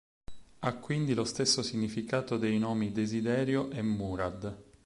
Ha 0.57 0.73
quindi 0.79 1.13
lo 1.13 1.25
stesso 1.25 1.61
significato 1.61 2.37
dei 2.39 2.57
nomi 2.57 2.91
Desiderio 2.91 3.69
e 3.69 3.83
Murad. 3.83 4.63